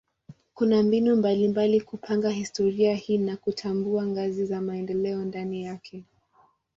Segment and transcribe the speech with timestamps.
[0.53, 6.03] Kuna mbinu mbalimbali kupanga historia hii na kutambua ngazi za maendeleo ndani yake.